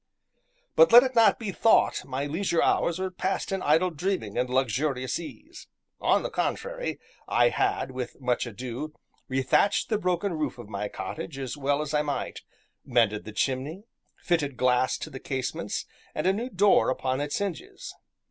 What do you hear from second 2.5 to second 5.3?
hours were passed in idle dreaming and luxurious